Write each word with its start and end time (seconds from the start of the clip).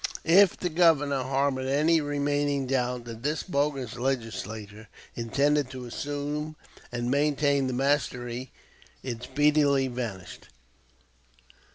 If 0.25 0.57
the 0.57 0.69
Governor 0.69 1.21
harbored 1.21 1.67
any 1.67 2.01
remaining 2.01 2.65
doubt 2.65 3.05
that 3.05 3.21
this 3.21 3.43
bogus 3.43 3.97
Legislature 3.97 4.87
intended 5.13 5.69
to 5.69 5.85
assume 5.85 6.55
and 6.91 7.11
maintain 7.11 7.67
the 7.67 7.73
mastery, 7.73 8.51
it 9.03 9.21
speedily 9.21 9.87
vanished. 9.89 10.47